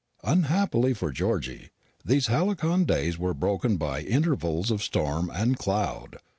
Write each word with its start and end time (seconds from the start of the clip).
Unhappily 0.23 0.95
for 0.95 1.11
Georgy, 1.11 1.69
these 2.03 2.25
halcyon 2.25 2.85
days 2.85 3.19
were 3.19 3.35
broken 3.35 3.77
by 3.77 3.99
intervals 4.01 4.71
of 4.71 4.81
storm 4.81 5.29
and 5.31 5.59
cloud. 5.59 6.17